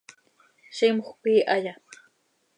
[0.77, 1.73] ¿Zímjöc iihaya?